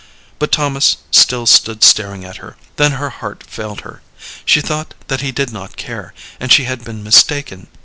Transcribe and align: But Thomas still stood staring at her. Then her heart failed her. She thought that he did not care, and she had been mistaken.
But 0.39 0.51
Thomas 0.51 0.97
still 1.11 1.45
stood 1.45 1.83
staring 1.83 2.25
at 2.25 2.37
her. 2.37 2.57
Then 2.77 2.93
her 2.93 3.11
heart 3.11 3.43
failed 3.43 3.81
her. 3.81 4.01
She 4.45 4.59
thought 4.59 4.95
that 5.09 5.21
he 5.21 5.31
did 5.31 5.53
not 5.53 5.77
care, 5.77 6.11
and 6.39 6.51
she 6.51 6.63
had 6.63 6.83
been 6.83 7.03
mistaken. 7.03 7.67